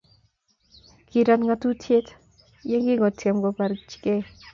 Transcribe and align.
kirat 1.07 1.39
ng'otutie 1.43 2.01
yekingotyem 2.69 3.37
koboryekei 3.43 4.23